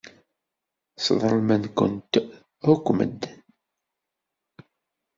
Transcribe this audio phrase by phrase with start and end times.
[1.05, 2.13] Sḍelmen-kent
[2.71, 3.39] akk medden.